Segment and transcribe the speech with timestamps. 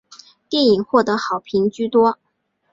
[0.49, 2.17] 电影获得好评居多。